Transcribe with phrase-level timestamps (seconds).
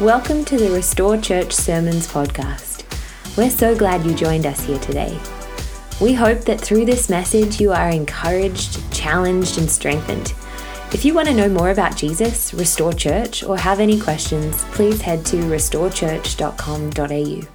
[0.00, 2.84] Welcome to the Restore Church Sermons podcast.
[3.34, 5.18] We're so glad you joined us here today.
[6.02, 10.34] We hope that through this message you are encouraged, challenged, and strengthened.
[10.92, 15.00] If you want to know more about Jesus, Restore Church, or have any questions, please
[15.00, 17.48] head to restorechurch.com.au.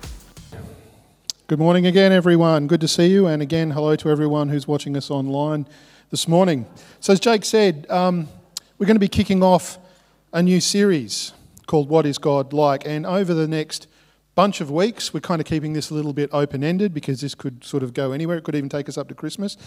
[1.46, 2.66] Good morning again, everyone.
[2.66, 3.28] Good to see you.
[3.28, 5.68] And again, hello to everyone who's watching us online
[6.10, 6.66] this morning.
[7.02, 8.28] So, as Jake said, um,
[8.80, 9.78] we're going to be kicking off
[10.34, 11.34] a new series
[11.68, 12.86] called What is God Like?
[12.86, 13.88] And over the next
[14.36, 17.36] bunch of weeks, we're kind of keeping this a little bit open ended because this
[17.36, 18.38] could sort of go anywhere.
[18.38, 19.58] It could even take us up to Christmas.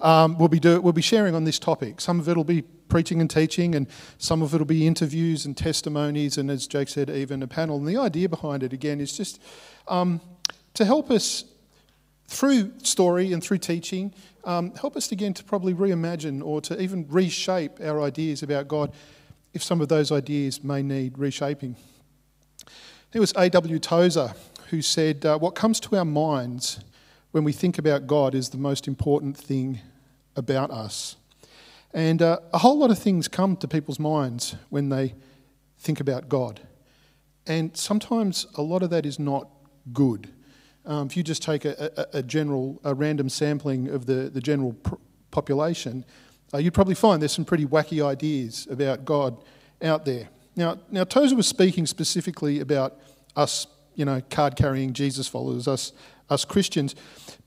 [0.00, 2.00] Um, we'll, be do, we'll be sharing on this topic.
[2.00, 3.86] Some of it will be preaching and teaching, and
[4.18, 7.76] some of it will be interviews and testimonies, and as Jake said, even a panel.
[7.76, 9.40] And the idea behind it, again, is just
[9.88, 10.20] um,
[10.74, 11.44] to help us
[12.26, 17.06] through story and through teaching, um, help us again to probably reimagine or to even
[17.08, 18.92] reshape our ideas about God
[19.52, 21.76] if some of those ideas may need reshaping.
[23.12, 23.78] It was A.W.
[23.78, 24.34] Tozer
[24.70, 26.80] who said, uh, What comes to our minds
[27.32, 29.80] when we think about God is the most important thing
[30.36, 31.16] about us.
[31.92, 35.14] And uh, a whole lot of things come to people's minds when they
[35.78, 36.60] think about God.
[37.46, 39.48] And sometimes a lot of that is not
[39.92, 40.28] good.
[40.86, 44.40] Um, if you just take a, a, a, general, a random sampling of the, the
[44.40, 44.94] general pr-
[45.30, 46.04] population,
[46.52, 49.36] uh, you'd probably find there's some pretty wacky ideas about God
[49.82, 50.28] out there.
[50.56, 52.98] Now, now Tozer was speaking specifically about
[53.36, 55.92] us, you know, card carrying Jesus followers, us,
[56.28, 56.94] us Christians.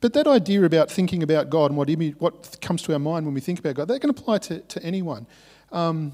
[0.01, 3.33] But that idea about thinking about God and what, what comes to our mind when
[3.33, 5.27] we think about God, that can apply to, to anyone.
[5.71, 6.13] Um,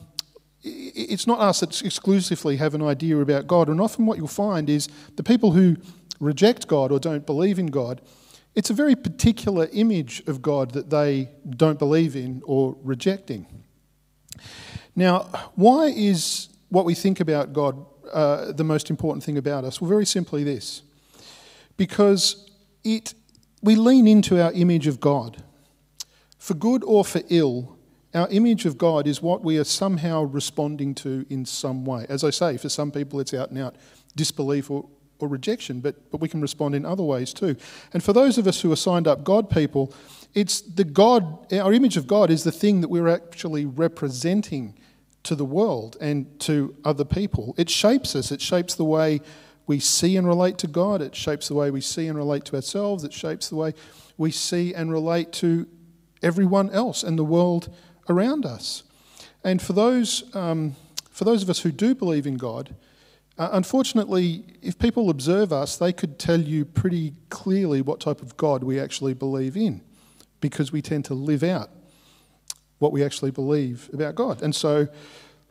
[0.62, 3.70] it's not us that exclusively have an idea about God.
[3.70, 5.78] And often what you'll find is the people who
[6.20, 8.02] reject God or don't believe in God
[8.60, 13.48] it's a very particular image of God that they don't believe in or rejecting.
[14.98, 19.80] Now, why is what we think about God uh, the most important thing about us?
[19.80, 20.82] Well, very simply this
[21.78, 22.52] because
[22.84, 23.14] it,
[23.62, 25.42] we lean into our image of God.
[26.38, 27.78] For good or for ill,
[28.14, 32.06] our image of God is what we are somehow responding to in some way.
[32.10, 33.78] As I say, for some people, it's out and out
[34.18, 34.86] disbelief or,
[35.20, 37.56] or rejection, but, but we can respond in other ways too.
[37.94, 39.94] And for those of us who are signed up God people,
[40.34, 44.76] it's the God, our image of God is the thing that we're actually representing
[45.24, 47.54] to the world and to other people.
[47.58, 49.22] It shapes us, it shapes the way
[49.68, 52.56] we see and relate to God, it shapes the way we see and relate to
[52.56, 53.74] ourselves, it shapes the way
[54.18, 55.68] we see and relate to
[56.24, 57.74] everyone else and the world
[58.08, 58.84] around us.
[59.44, 60.76] And for those, um,
[61.12, 62.76] for those of us who do believe in God,
[63.40, 68.36] uh, unfortunately, if people observe us, they could tell you pretty clearly what type of
[68.36, 69.82] God we actually believe in
[70.42, 71.70] because we tend to live out
[72.80, 74.42] what we actually believe about God.
[74.42, 74.90] And so,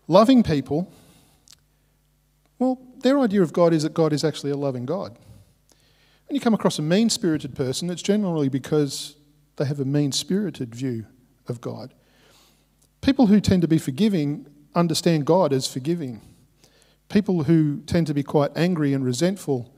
[0.06, 0.92] loving people,
[2.58, 5.16] well, their idea of God is that God is actually a loving God.
[6.26, 9.16] When you come across a mean spirited person, it's generally because
[9.56, 11.06] they have a mean spirited view
[11.48, 11.94] of God.
[13.00, 16.20] People who tend to be forgiving understand God as forgiving.
[17.08, 19.74] People who tend to be quite angry and resentful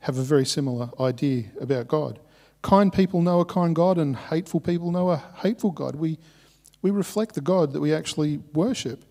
[0.00, 2.20] have a very similar idea about God.
[2.62, 5.96] Kind people know a kind God, and hateful people know a hateful God.
[5.96, 6.18] We,
[6.82, 9.04] we reflect the God that we actually worship.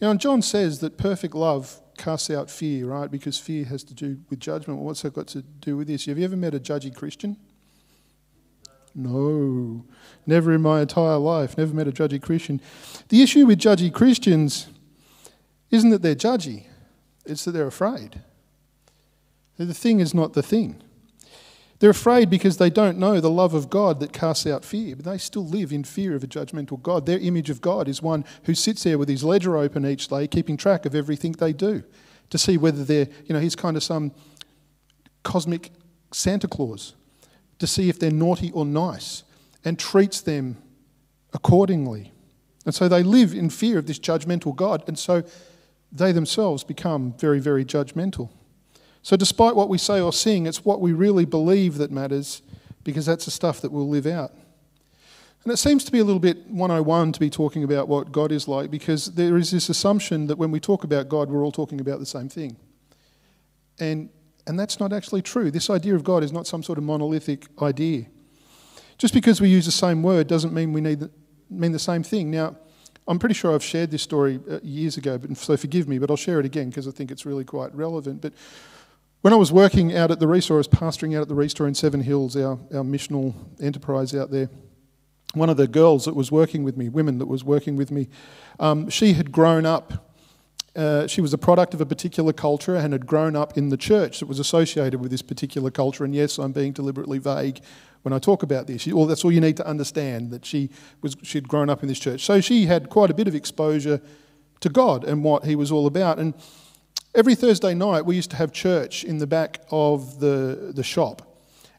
[0.00, 3.10] You know, and John says that perfect love casts out fear, right?
[3.10, 4.80] Because fear has to do with judgment.
[4.80, 6.06] What's that got to do with this?
[6.06, 7.36] Have you ever met a judgy Christian?
[8.94, 9.84] No,
[10.26, 11.58] never in my entire life.
[11.58, 12.60] Never met a judgy Christian.
[13.08, 14.68] The issue with judgy Christians
[15.70, 16.66] isn't that they're judgy.
[17.24, 18.20] It's that they're afraid.
[19.56, 20.82] The thing is not the thing.
[21.78, 25.04] They're afraid because they don't know the love of God that casts out fear, but
[25.04, 27.04] they still live in fear of a judgmental God.
[27.04, 30.26] Their image of God is one who sits there with his ledger open each day,
[30.26, 31.82] keeping track of everything they do
[32.30, 34.12] to see whether they're, you know, he's kind of some
[35.22, 35.70] cosmic
[36.12, 36.94] Santa Claus
[37.58, 39.24] to see if they're naughty or nice
[39.64, 40.56] and treats them
[41.32, 42.12] accordingly.
[42.64, 44.84] And so they live in fear of this judgmental God.
[44.86, 45.22] And so
[45.94, 48.28] they themselves become very, very judgmental.
[49.02, 52.42] So, despite what we say or sing, it's what we really believe that matters
[52.82, 54.32] because that's the stuff that we'll live out.
[55.44, 58.32] And it seems to be a little bit 101 to be talking about what God
[58.32, 61.52] is like because there is this assumption that when we talk about God, we're all
[61.52, 62.56] talking about the same thing.
[63.78, 64.08] And,
[64.46, 65.50] and that's not actually true.
[65.50, 68.06] This idea of God is not some sort of monolithic idea.
[68.96, 71.10] Just because we use the same word doesn't mean we need the,
[71.50, 72.30] mean the same thing.
[72.30, 72.56] Now,
[73.06, 76.10] I'm pretty sure I've shared this story uh, years ago, but, so forgive me, but
[76.10, 78.22] I'll share it again because I think it's really quite relevant.
[78.22, 78.32] But
[79.20, 81.66] when I was working out at the Restore, I was pastoring out at the Restore
[81.66, 84.48] in Seven Hills, our, our missional enterprise out there.
[85.34, 88.08] One of the girls that was working with me, women that was working with me,
[88.60, 90.13] um, she had grown up
[90.76, 93.76] uh, she was a product of a particular culture and had grown up in the
[93.76, 96.04] church that was associated with this particular culture.
[96.04, 97.60] And yes, I'm being deliberately vague
[98.02, 98.86] when I talk about this.
[98.90, 101.98] All, that's all you need to understand that she was she'd grown up in this
[101.98, 102.24] church.
[102.24, 104.00] So she had quite a bit of exposure
[104.60, 106.18] to God and what He was all about.
[106.18, 106.34] And
[107.14, 111.22] every Thursday night, we used to have church in the back of the, the shop.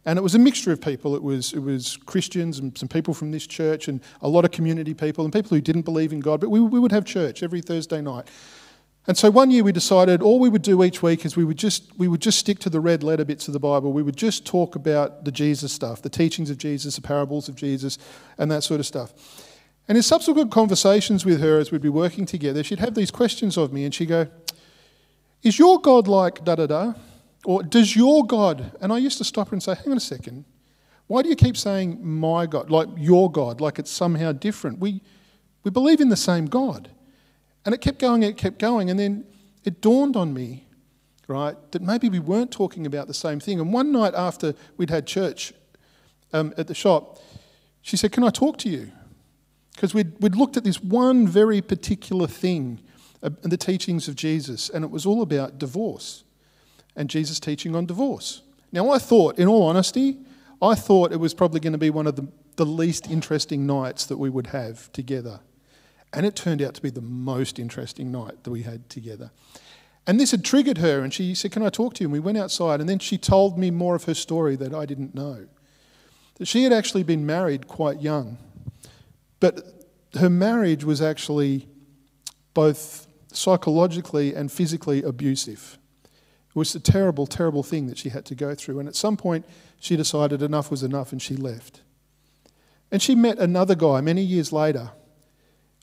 [0.06, 1.16] And it was a mixture of people.
[1.16, 4.52] It was, it was Christians and some people from this church and a lot of
[4.52, 6.40] community people and people who didn't believe in God.
[6.40, 8.28] But we, we would have church every Thursday night.
[9.08, 11.58] And so one year we decided all we would do each week is we would
[11.58, 13.94] just we would just stick to the red letter bits of the Bible.
[13.94, 17.56] We would just talk about the Jesus stuff, the teachings of Jesus, the parables of
[17.56, 18.00] Jesus,
[18.38, 19.14] and that sort of stuff.
[19.88, 23.58] And in subsequent conversations with her as we'd be working together, she'd have these questions
[23.58, 24.28] of me and she'd go,
[25.44, 26.94] Is your God like da da da?
[27.46, 28.72] Or does your God?
[28.82, 30.46] And I used to stop her and say, Hang on a second.
[31.08, 34.80] Why do you keep saying my God, like your God, like it's somehow different?
[34.80, 35.02] We,
[35.64, 36.90] we believe in the same God.
[37.66, 38.90] And it kept going, it kept going.
[38.90, 39.26] And then
[39.64, 40.68] it dawned on me,
[41.28, 43.60] right, that maybe we weren't talking about the same thing.
[43.60, 45.54] And one night after we'd had church
[46.32, 47.20] um, at the shop,
[47.82, 48.92] she said, Can I talk to you?
[49.74, 52.80] Because we'd, we'd looked at this one very particular thing
[53.22, 56.24] uh, in the teachings of Jesus, and it was all about divorce
[56.96, 58.42] and Jesus' teaching on divorce.
[58.72, 60.20] Now, I thought, in all honesty,
[60.62, 64.06] I thought it was probably going to be one of the, the least interesting nights
[64.06, 65.42] that we would have together.
[66.16, 69.32] And it turned out to be the most interesting night that we had together.
[70.08, 72.08] And this had triggered her, and she said, Can I talk to you?
[72.08, 74.86] And we went outside, and then she told me more of her story that I
[74.86, 75.48] didn't know.
[76.36, 78.38] That she had actually been married quite young,
[79.42, 79.62] but
[80.18, 81.68] her marriage was actually
[82.54, 85.78] both psychologically and physically abusive.
[86.50, 88.80] It was a terrible, terrible thing that she had to go through.
[88.80, 89.46] And at some point,
[89.80, 91.82] she decided enough was enough and she left.
[92.92, 94.92] And she met another guy many years later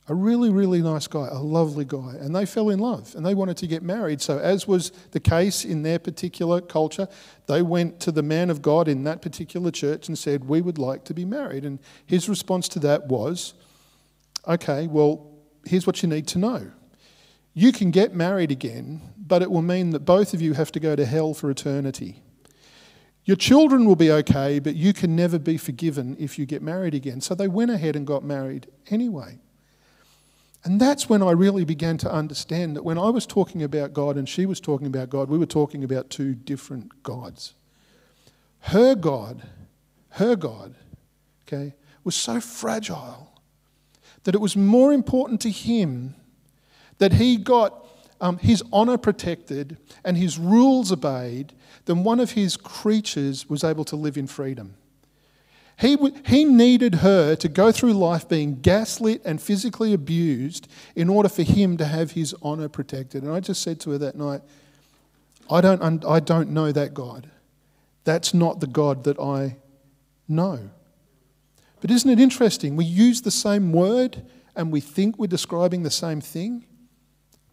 [0.09, 3.33] a really, really nice guy, a lovely guy, and they fell in love and they
[3.33, 4.21] wanted to get married.
[4.21, 7.07] So, as was the case in their particular culture,
[7.47, 10.77] they went to the man of God in that particular church and said, We would
[10.77, 11.63] like to be married.
[11.63, 13.53] And his response to that was,
[14.45, 15.31] Okay, well,
[15.65, 16.71] here's what you need to know.
[17.53, 20.79] You can get married again, but it will mean that both of you have to
[20.81, 22.21] go to hell for eternity.
[23.25, 26.93] Your children will be okay, but you can never be forgiven if you get married
[26.93, 27.21] again.
[27.21, 29.39] So they went ahead and got married anyway.
[30.63, 34.15] And that's when I really began to understand that when I was talking about God
[34.15, 37.53] and she was talking about God, we were talking about two different gods.
[38.61, 39.43] Her God,
[40.11, 40.75] her God,
[41.45, 41.73] okay,
[42.05, 43.33] was so fragile
[44.23, 46.15] that it was more important to him
[46.97, 47.85] that he got
[48.21, 49.75] um, his honour protected
[50.05, 51.51] and his rules obeyed
[51.85, 54.75] than one of his creatures was able to live in freedom.
[55.79, 61.29] He, he needed her to go through life being gaslit and physically abused in order
[61.29, 63.23] for him to have his honour protected.
[63.23, 64.41] And I just said to her that night,
[65.49, 67.29] I don't, I don't know that God.
[68.03, 69.57] That's not the God that I
[70.27, 70.69] know.
[71.81, 72.75] But isn't it interesting?
[72.75, 74.23] We use the same word
[74.55, 76.65] and we think we're describing the same thing,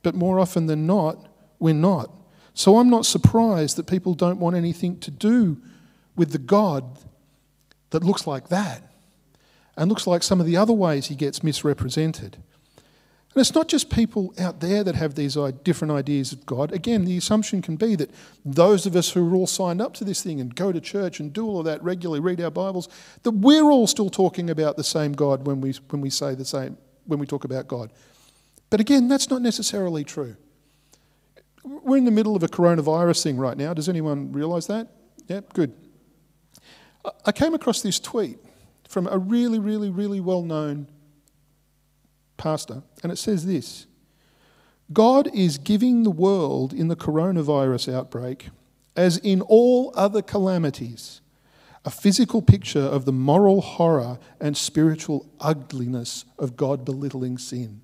[0.03, 1.27] but more often than not,
[1.59, 2.11] we're not.
[2.55, 5.61] So I'm not surprised that people don't want anything to do
[6.17, 6.99] with the God
[7.91, 8.83] that looks like that
[9.77, 12.37] and looks like some of the other ways he gets misrepresented.
[13.33, 16.73] And it's not just people out there that have these different ideas of God.
[16.73, 18.11] Again, the assumption can be that
[18.45, 21.21] those of us who are all signed up to this thing and go to church
[21.21, 22.89] and do all of that regularly, read our Bibles,
[23.23, 26.45] that we're all still talking about the same God when we, when we say the
[26.45, 26.77] same,
[27.07, 27.93] when we talk about God.
[28.69, 30.35] But again, that's not necessarily true.
[31.63, 33.75] We're in the middle of a coronavirus thing right now.
[33.75, 34.89] Does anyone realise that?
[35.29, 35.73] Yeah, good.
[37.25, 38.39] I came across this tweet
[38.89, 40.89] from a really, really, really well known
[42.37, 43.87] pastor, and it says this
[44.93, 48.49] God is giving the world in the coronavirus outbreak,
[48.97, 51.21] as in all other calamities,
[51.85, 57.83] a physical picture of the moral horror and spiritual ugliness of God belittling sin.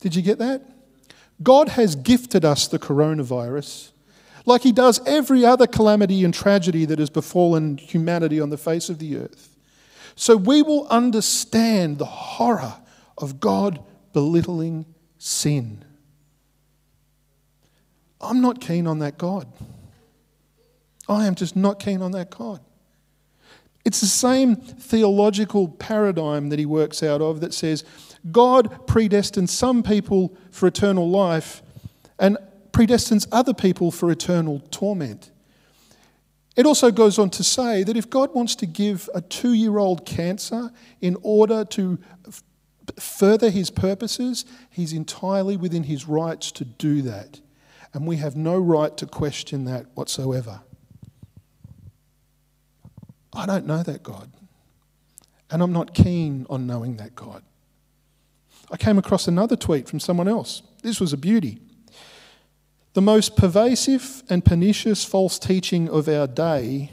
[0.00, 0.62] Did you get that?
[1.42, 3.90] God has gifted us the coronavirus
[4.46, 8.88] like he does every other calamity and tragedy that has befallen humanity on the face
[8.88, 9.56] of the earth.
[10.16, 12.74] So we will understand the horror
[13.18, 13.82] of God
[14.12, 14.86] belittling
[15.18, 15.84] sin.
[18.20, 19.46] I'm not keen on that God.
[21.08, 22.60] I am just not keen on that God.
[23.84, 27.84] It's the same theological paradigm that he works out of that says
[28.32, 31.62] God predestined some people for eternal life
[32.18, 32.38] and
[32.74, 35.30] predestines other people for eternal torment.
[36.56, 39.78] It also goes on to say that if God wants to give a two year
[39.78, 41.98] old cancer in order to
[42.98, 47.40] further his purposes, he's entirely within his rights to do that.
[47.92, 50.60] And we have no right to question that whatsoever.
[53.32, 54.30] I don't know that God.
[55.50, 57.42] And I'm not keen on knowing that God.
[58.70, 60.62] I came across another tweet from someone else.
[60.82, 61.60] This was a beauty.
[62.94, 66.92] The most pervasive and pernicious false teaching of our day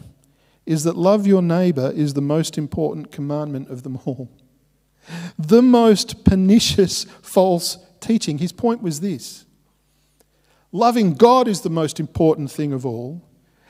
[0.65, 4.29] is that love your neighbour is the most important commandment of them all.
[5.37, 8.39] The most pernicious false teaching.
[8.39, 9.45] His point was this
[10.71, 13.21] loving God is the most important thing of all,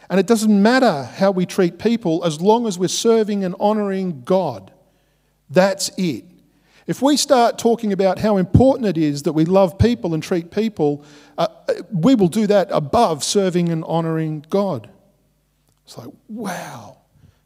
[0.10, 4.22] and it doesn't matter how we treat people as long as we're serving and honouring
[4.22, 4.72] God.
[5.50, 6.26] That's it.
[6.88, 10.52] If we start talking about how important it is that we love people and treat
[10.52, 11.06] people,
[11.38, 11.48] uh,
[11.92, 14.90] we will do that above serving and honouring God.
[15.86, 16.98] It's like, wow.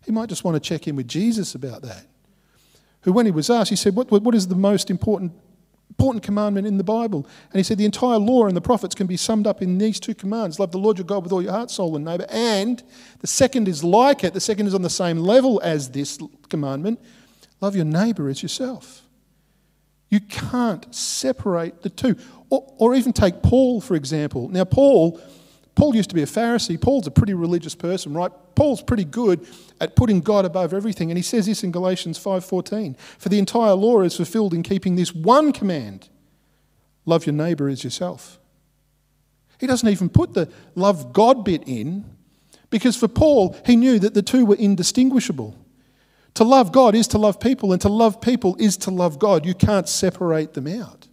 [0.06, 2.06] He might just want to check in with Jesus about that.
[3.02, 5.32] Who, when he was asked, he said, What, what is the most important,
[5.90, 7.28] important commandment in the Bible?
[7.52, 10.00] And he said, The entire law and the prophets can be summed up in these
[10.00, 12.28] two commands love the Lord your God with all your heart, soul, and neighbour.
[12.30, 12.84] And
[13.20, 17.00] the second is like it, the second is on the same level as this commandment
[17.62, 19.05] love your neighbour as yourself.
[20.16, 22.16] You can't separate the two.
[22.50, 24.48] Or, or, even take Paul, for example.
[24.48, 25.20] Now, Paul,
[25.76, 26.80] Paul used to be a Pharisee.
[26.80, 28.32] Paul's a pretty religious person, right?
[28.56, 29.46] Paul's pretty good
[29.82, 31.12] at putting God above everything.
[31.12, 32.98] And he says this in Galatians 5.14.
[32.98, 36.08] For the entire law is fulfilled in keeping this one command.
[37.06, 38.40] Love your neighbour as yourself.
[39.60, 42.06] He doesn't even put the love God bit in
[42.70, 45.58] because for Paul, he knew that the two were indistinguishable.
[46.36, 49.46] To love God is to love people, and to love people is to love God.
[49.46, 51.08] You can't separate them out.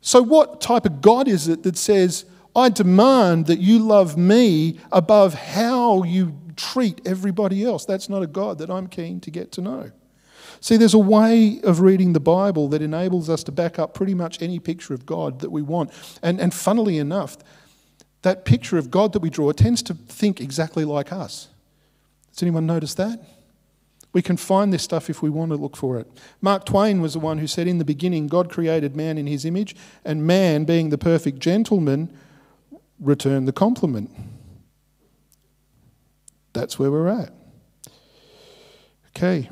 [0.00, 2.24] So, what type of God is it that says,
[2.54, 7.84] I demand that you love me above how you treat everybody else?
[7.84, 9.90] That's not a God that I'm keen to get to know.
[10.60, 14.14] See, there's a way of reading the Bible that enables us to back up pretty
[14.14, 15.90] much any picture of God that we want.
[16.22, 17.36] And, and funnily enough,
[18.22, 21.48] that picture of God that we draw tends to think exactly like us.
[22.30, 23.20] Has anyone noticed that?
[24.12, 26.06] We can find this stuff if we want to look for it.
[26.40, 29.44] Mark Twain was the one who said, In the beginning, God created man in his
[29.44, 32.14] image, and man, being the perfect gentleman,
[33.00, 34.10] returned the compliment.
[36.52, 37.32] That's where we're at.
[39.16, 39.48] Okay.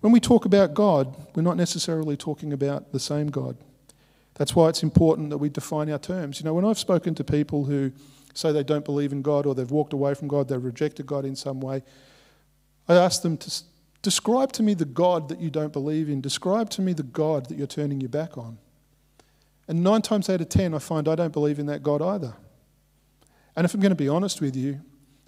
[0.00, 3.56] When we talk about God, we're not necessarily talking about the same God.
[4.34, 6.40] That's why it's important that we define our terms.
[6.40, 7.92] You know, when I've spoken to people who
[8.32, 11.24] say they don't believe in God or they've walked away from God, they've rejected God
[11.24, 11.82] in some way,
[12.90, 13.62] I ask them to
[14.02, 16.20] describe to me the God that you don't believe in.
[16.20, 18.58] Describe to me the God that you're turning your back on.
[19.68, 22.34] And nine times out of ten, I find I don't believe in that God either.
[23.54, 24.80] And if I'm going to be honest with you,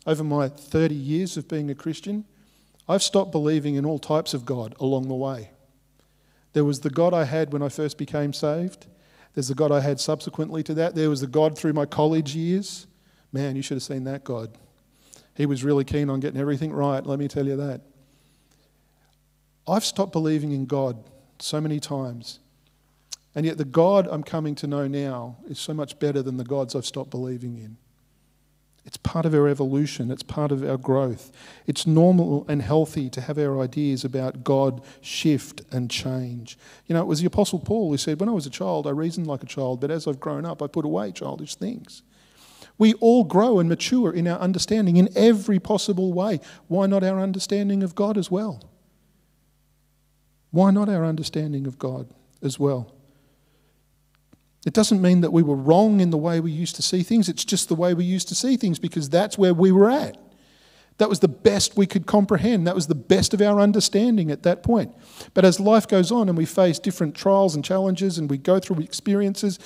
[0.04, 2.24] over my 30 years of being a Christian,
[2.88, 5.52] I've stopped believing in all types of God along the way.
[6.54, 8.86] There was the God I had when I first became saved.
[9.34, 10.96] There's the God I had subsequently to that.
[10.96, 12.88] There was the God through my college years.
[13.32, 14.58] Man, you should have seen that God.
[15.34, 17.80] He was really keen on getting everything right, let me tell you that.
[19.66, 21.02] I've stopped believing in God
[21.38, 22.40] so many times.
[23.34, 26.44] And yet, the God I'm coming to know now is so much better than the
[26.44, 27.78] gods I've stopped believing in.
[28.84, 31.30] It's part of our evolution, it's part of our growth.
[31.66, 36.58] It's normal and healthy to have our ideas about God shift and change.
[36.86, 38.90] You know, it was the Apostle Paul who said, When I was a child, I
[38.90, 42.02] reasoned like a child, but as I've grown up, I put away childish things.
[42.78, 46.40] We all grow and mature in our understanding in every possible way.
[46.68, 48.62] Why not our understanding of God as well?
[50.50, 52.08] Why not our understanding of God
[52.42, 52.94] as well?
[54.64, 57.28] It doesn't mean that we were wrong in the way we used to see things,
[57.28, 60.16] it's just the way we used to see things because that's where we were at.
[61.02, 62.64] That was the best we could comprehend.
[62.64, 64.94] That was the best of our understanding at that point.
[65.34, 68.60] But as life goes on and we face different trials and challenges and we go
[68.60, 69.58] through experiences,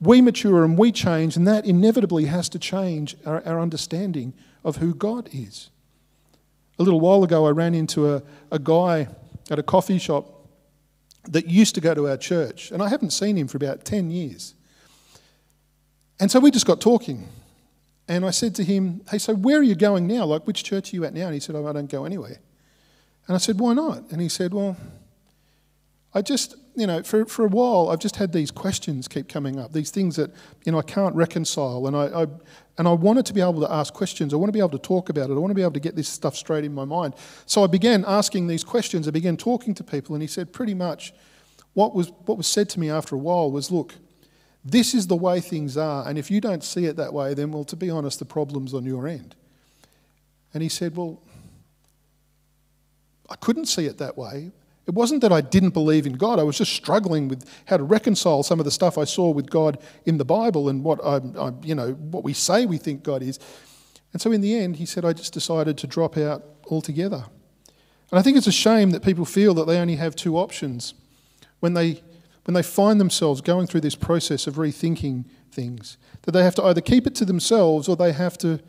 [0.00, 4.76] we mature and we change, and that inevitably has to change our, our understanding of
[4.76, 5.70] who God is.
[6.78, 9.08] A little while ago, I ran into a, a guy
[9.50, 10.46] at a coffee shop
[11.24, 14.12] that used to go to our church, and I haven't seen him for about 10
[14.12, 14.54] years.
[16.20, 17.26] And so we just got talking.
[18.08, 20.24] And I said to him, Hey, so where are you going now?
[20.24, 21.26] Like, which church are you at now?
[21.26, 22.38] And he said, Oh, I don't go anywhere.
[23.26, 24.10] And I said, Why not?
[24.10, 24.76] And he said, Well,
[26.14, 29.58] I just, you know, for, for a while, I've just had these questions keep coming
[29.58, 30.30] up, these things that,
[30.64, 31.86] you know, I can't reconcile.
[31.86, 32.26] And I, I,
[32.78, 34.32] and I wanted to be able to ask questions.
[34.32, 35.34] I want to be able to talk about it.
[35.34, 37.14] I want to be able to get this stuff straight in my mind.
[37.44, 39.06] So I began asking these questions.
[39.06, 40.14] I began talking to people.
[40.14, 41.12] And he said, pretty much,
[41.74, 43.94] what was, what was said to me after a while was, look,
[44.68, 47.52] this is the way things are, and if you don't see it that way, then,
[47.52, 49.36] well, to be honest, the problem's on your end.
[50.52, 51.22] And he said, Well,
[53.30, 54.50] I couldn't see it that way.
[54.86, 56.38] It wasn't that I didn't believe in God.
[56.38, 59.50] I was just struggling with how to reconcile some of the stuff I saw with
[59.50, 63.02] God in the Bible and what I, I, you know, what we say we think
[63.02, 63.40] God is.
[64.12, 67.24] And so in the end, he said, I just decided to drop out altogether.
[68.10, 70.94] And I think it's a shame that people feel that they only have two options
[71.58, 72.02] when they,
[72.46, 76.64] when they find themselves going through this process of rethinking things, that they have to
[76.64, 78.60] either keep it to themselves or they have to,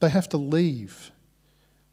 [0.00, 1.10] they have to leave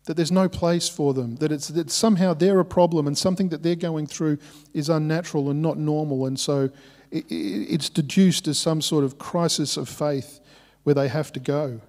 [0.06, 3.50] that there's no place for them, that it's that somehow they're a problem and something
[3.50, 4.38] that they're going through
[4.74, 6.70] is unnatural and not normal, and so
[7.12, 10.42] it, it's deduced as some sort of crisis of faith
[10.84, 11.80] where they have to go.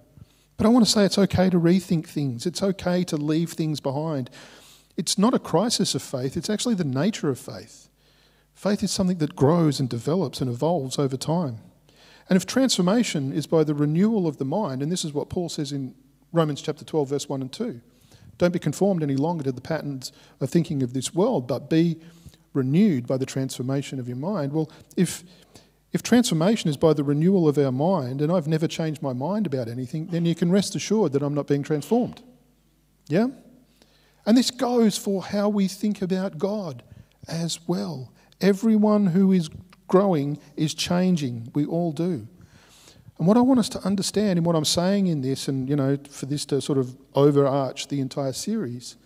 [0.56, 2.46] But I want to say it's okay to rethink things.
[2.46, 4.30] It's okay to leave things behind.
[4.96, 7.83] It's not a crisis of faith, it's actually the nature of faith.
[8.54, 11.58] Faith is something that grows and develops and evolves over time.
[12.28, 15.48] And if transformation is by the renewal of the mind, and this is what Paul
[15.48, 15.94] says in
[16.32, 17.80] Romans chapter 12, verse 1 and 2
[18.38, 22.00] don't be conformed any longer to the patterns of thinking of this world, but be
[22.52, 24.52] renewed by the transformation of your mind.
[24.52, 25.24] Well, if,
[25.92, 29.46] if transformation is by the renewal of our mind, and I've never changed my mind
[29.46, 32.22] about anything, then you can rest assured that I'm not being transformed.
[33.08, 33.28] Yeah?
[34.26, 36.82] And this goes for how we think about God
[37.28, 38.12] as well.
[38.40, 39.48] Everyone who is
[39.88, 41.50] growing is changing.
[41.54, 42.26] We all do.
[43.18, 45.76] And what I want us to understand in what I'm saying in this, and you
[45.76, 48.96] know, for this to sort of overarch the entire series,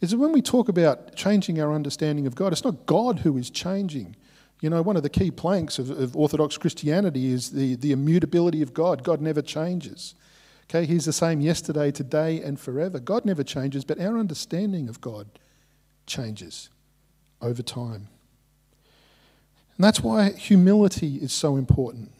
[0.00, 3.36] is that when we talk about changing our understanding of God, it's not God who
[3.36, 4.16] is changing.
[4.60, 8.60] You know, one of the key planks of, of Orthodox Christianity is the, the immutability
[8.60, 9.04] of God.
[9.04, 10.14] God never changes.
[10.64, 12.98] Okay, He's the same yesterday, today, and forever.
[12.98, 15.26] God never changes, but our understanding of God
[16.06, 16.70] changes
[17.40, 18.08] over time.
[19.76, 22.12] And that's why humility is so important.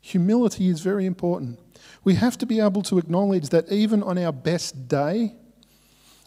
[0.00, 1.58] Humility is very important.
[2.04, 5.34] We have to be able to acknowledge that even on our best day,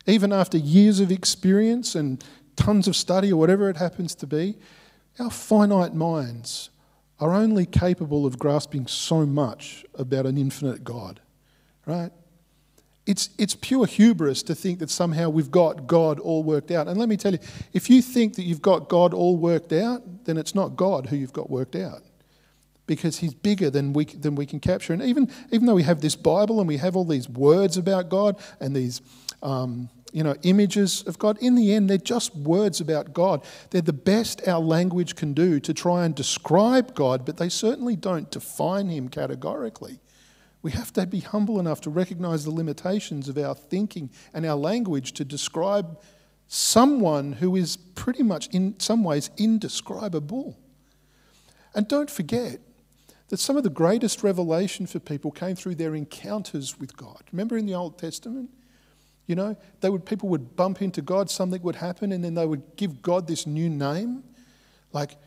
[0.08, 2.24] even after years of experience and
[2.56, 4.58] tons of study or whatever it happens to be,
[5.20, 6.72] our finite minds
[7.20, 11.20] are only capable of grasping so much about an infinite God,
[11.86, 12.12] right?
[13.08, 16.88] It's, it's pure hubris to think that somehow we've got God all worked out.
[16.88, 17.40] And let me tell you,
[17.72, 21.16] if you think that you've got God all worked out, then it's not God who
[21.16, 22.04] you've got worked out
[22.86, 24.94] because he's bigger than we, than we can capture.
[24.94, 28.10] And even, even though we have this Bible and we have all these words about
[28.10, 29.02] God and these
[29.42, 33.44] um, you know, images of God, in the end, they're just words about God.
[33.70, 37.96] They're the best our language can do to try and describe God, but they certainly
[37.96, 40.00] don't define him categorically.
[40.62, 44.56] We have to be humble enough to recognize the limitations of our thinking and our
[44.56, 46.00] language to describe
[46.48, 50.58] someone who is pretty much, in some ways, indescribable.
[51.76, 52.60] And don't forget,
[53.30, 57.22] that some of the greatest revelation for people came through their encounters with God.
[57.32, 58.50] Remember in the Old Testament?
[59.26, 62.46] You know, they would people would bump into God, something would happen, and then they
[62.46, 64.24] would give God this new name,
[64.94, 65.18] like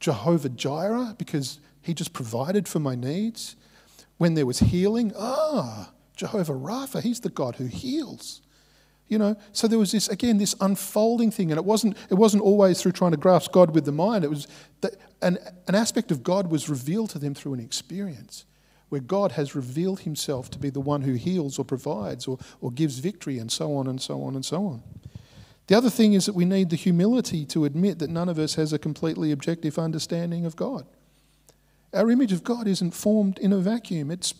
[0.00, 3.54] Jehovah Jireh, because he just provided for my needs.
[4.16, 8.40] When there was healing, ah, Jehovah Rapha, he's the God who heals.
[9.08, 12.42] You know, so there was this again this unfolding thing, and it wasn't it wasn't
[12.42, 14.24] always through trying to grasp God with the mind.
[14.24, 14.48] It was
[14.80, 18.46] that an, an aspect of God was revealed to them through an experience,
[18.88, 22.70] where God has revealed Himself to be the one who heals or provides or, or
[22.70, 24.82] gives victory, and so on and so on and so on.
[25.66, 28.54] The other thing is that we need the humility to admit that none of us
[28.54, 30.86] has a completely objective understanding of God.
[31.94, 34.10] Our image of God isn't formed in a vacuum.
[34.10, 34.34] It's,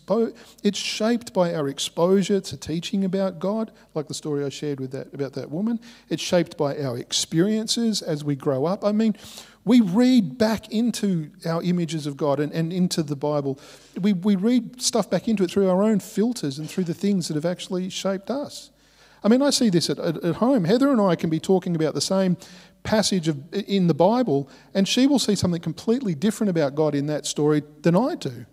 [0.61, 4.91] it's shaped by our exposure to teaching about God, like the story I shared with
[4.91, 5.79] that, about that woman.
[6.09, 8.83] It's shaped by our experiences as we grow up.
[8.83, 9.15] I mean,
[9.63, 13.59] we read back into our images of God and, and into the Bible.
[13.99, 17.27] We, we read stuff back into it through our own filters and through the things
[17.29, 18.69] that have actually shaped us.
[19.25, 20.65] I mean, I see this at, at, at home.
[20.65, 22.37] Heather and I can be talking about the same
[22.83, 27.07] passage of, in the Bible, and she will see something completely different about God in
[27.07, 28.45] that story than I do.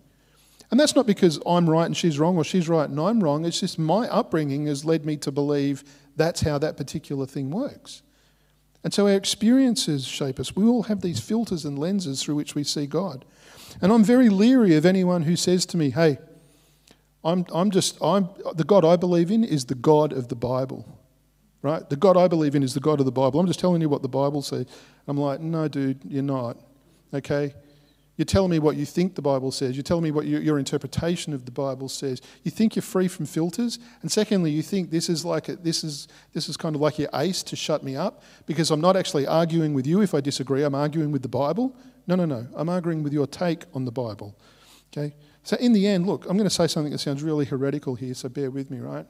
[0.71, 3.45] And that's not because I'm right and she's wrong, or she's right and I'm wrong.
[3.45, 5.85] It's just my upbringing has led me to believe
[6.17, 8.01] that's how that particular thing works.
[8.83, 10.57] And so our experiences shape us.
[10.57, 13.27] We all have these filters and lenses through which we see God.
[13.83, 16.19] And I'm very leery of anyone who says to me, hey,
[17.25, 20.99] I'm, I'm just, I'm, the God I believe in is the God of the Bible
[21.63, 21.89] right?
[21.89, 23.41] The God I believe in is the God of the Bible.
[23.41, 24.67] I'm just telling you what the Bible says.
[25.07, 26.57] I'm like, no, dude, you're not.
[27.15, 27.55] Okay?
[28.17, 29.75] You're telling me what you think the Bible says.
[29.75, 32.21] You're telling me what your, your interpretation of the Bible says.
[32.43, 35.83] You think you're free from filters, and secondly, you think this is like a, this
[35.83, 38.97] is this is kind of like your ace to shut me up because I'm not
[38.97, 40.63] actually arguing with you if I disagree.
[40.63, 41.75] I'm arguing with the Bible.
[42.07, 42.47] No, no, no.
[42.55, 44.37] I'm arguing with your take on the Bible.
[44.93, 45.15] Okay.
[45.45, 48.15] So in the end, look, I'm going to say something that sounds really heretical here.
[48.15, 49.07] So bear with me, right?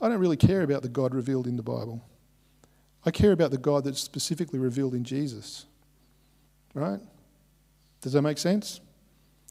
[0.00, 2.02] I don't really care about the God revealed in the Bible.
[3.04, 5.66] I care about the God that's specifically revealed in Jesus.
[6.74, 7.00] Right?
[8.00, 8.80] Does that make sense?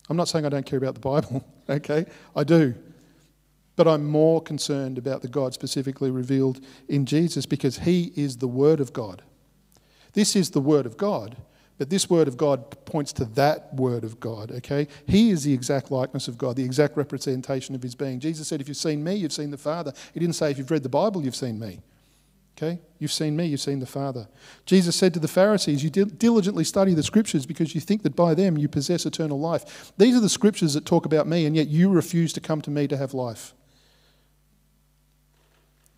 [0.09, 2.05] I'm not saying I don't care about the Bible, okay?
[2.35, 2.73] I do.
[3.75, 6.59] But I'm more concerned about the God specifically revealed
[6.89, 9.21] in Jesus because he is the Word of God.
[10.13, 11.37] This is the Word of God,
[11.82, 14.88] but this Word of God points to that Word of God, okay?
[15.08, 18.20] He is the exact likeness of God, the exact representation of his being.
[18.20, 19.91] Jesus said, If you've seen me, you've seen the Father.
[20.13, 21.82] He didn't say, If you've read the Bible, you've seen me.
[22.56, 22.80] Okay?
[23.00, 24.28] You've seen me, you've seen the Father.
[24.67, 28.36] Jesus said to the Pharisees, You diligently study the scriptures because you think that by
[28.36, 29.91] them you possess eternal life.
[29.98, 32.70] These are the scriptures that talk about me, and yet you refuse to come to
[32.70, 33.56] me to have life.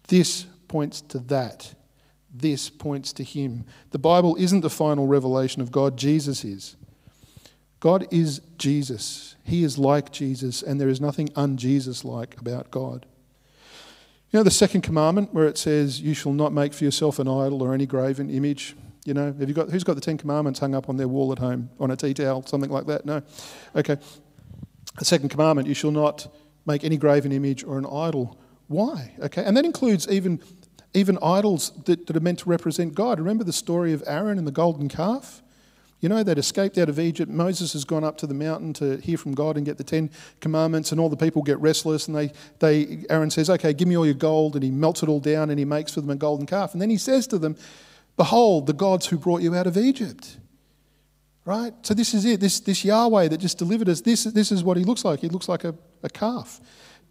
[0.07, 1.75] This points to that.
[2.33, 3.65] This points to Him.
[3.91, 6.75] The Bible isn't the final revelation of God, Jesus is.
[7.79, 9.35] God is Jesus.
[9.43, 13.05] He is like Jesus, and there is nothing un Jesus like about God.
[14.31, 17.27] You know the second commandment where it says, You shall not make for yourself an
[17.27, 18.75] idol or any graven image?
[19.05, 21.31] You know, have you got who's got the Ten Commandments hung up on their wall
[21.31, 23.05] at home on a tea towel, something like that?
[23.05, 23.21] No.
[23.75, 23.97] Okay.
[24.97, 26.33] The second commandment, you shall not
[26.65, 28.39] make any graven image or an idol.
[28.67, 29.13] Why?
[29.19, 29.43] Okay.
[29.43, 30.41] And that includes even
[30.93, 33.19] even idols that, that are meant to represent God.
[33.19, 35.41] Remember the story of Aaron and the golden calf?
[36.03, 37.31] You know, they'd escaped out of Egypt.
[37.31, 40.11] Moses has gone up to the mountain to hear from God and get the Ten
[40.41, 42.09] Commandments, and all the people get restless.
[42.09, 44.55] And they, they, Aaron says, Okay, give me all your gold.
[44.55, 46.73] And he melts it all down and he makes for them a golden calf.
[46.73, 47.55] And then he says to them,
[48.17, 50.37] Behold, the gods who brought you out of Egypt.
[51.45, 51.73] Right?
[51.83, 52.41] So this is it.
[52.41, 55.21] This, this Yahweh that just delivered us, this, this is what he looks like.
[55.21, 56.59] He looks like a, a calf.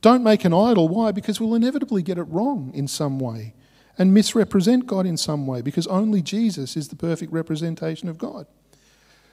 [0.03, 0.88] Don't make an idol.
[0.88, 1.12] Why?
[1.12, 3.55] Because we'll inevitably get it wrong in some way
[3.98, 8.46] and misrepresent God in some way because only Jesus is the perfect representation of God.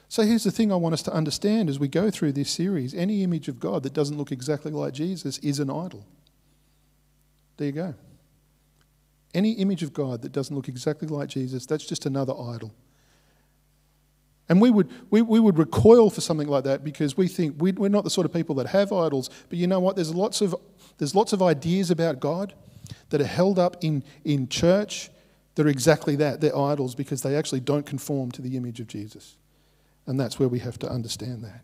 [0.08, 2.94] So here's the thing I want us to understand as we go through this series
[2.94, 6.04] any image of God that doesn't look exactly like Jesus is an idol.
[7.56, 7.94] There you go.
[9.32, 12.74] Any image of God that doesn't look exactly like Jesus, that's just another idol.
[14.48, 17.70] And we would, we, we would recoil for something like that because we think we,
[17.70, 19.30] we're not the sort of people that have idols.
[19.48, 19.94] But you know what?
[19.94, 20.56] There's lots of,
[20.98, 22.52] there's lots of ideas about God
[23.10, 25.10] that are held up in, in church
[25.54, 26.40] that are exactly that.
[26.40, 29.36] They're idols because they actually don't conform to the image of Jesus.
[30.06, 31.62] And that's where we have to understand that.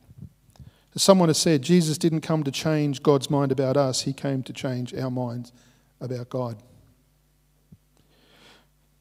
[0.94, 4.42] As someone has said, Jesus didn't come to change God's mind about us, he came
[4.44, 5.52] to change our minds
[6.00, 6.62] about God.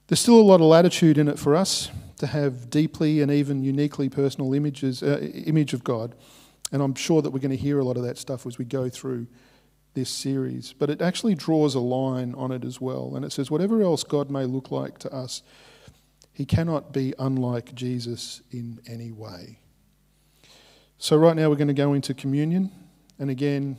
[0.07, 3.63] There's still a lot of latitude in it for us to have deeply and even
[3.63, 6.15] uniquely personal images, uh, image of God.
[6.71, 8.65] And I'm sure that we're going to hear a lot of that stuff as we
[8.65, 9.27] go through
[9.95, 10.73] this series.
[10.77, 13.13] But it actually draws a line on it as well.
[13.15, 15.41] And it says, whatever else God may look like to us,
[16.31, 19.59] he cannot be unlike Jesus in any way.
[20.97, 22.71] So, right now, we're going to go into communion.
[23.19, 23.77] And again,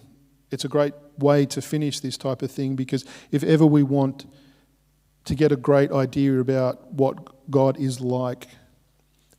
[0.50, 4.26] it's a great way to finish this type of thing because if ever we want
[5.24, 8.48] to get a great idea about what God is like,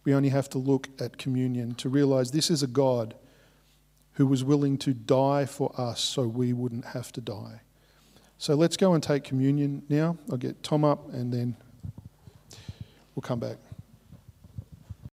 [0.04, 3.16] we only have to look at communion to realize this is a God
[4.18, 7.62] who was willing to die for us so we wouldn't have to die.
[8.38, 10.18] So let's go and take communion now.
[10.30, 11.56] I'll get Tom up and then
[13.18, 13.58] We'll come back.